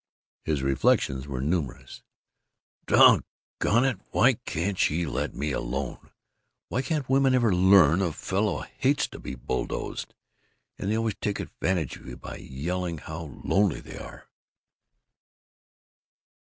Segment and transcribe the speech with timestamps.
[0.43, 2.01] His reflections were numerous:
[2.87, 6.09] "Doggone it, why can't she let me alone?
[6.69, 10.15] Why can't women ever learn a fellow hates to be bulldozed?
[10.79, 14.27] And they always take advantage of you by yelling how lonely they are.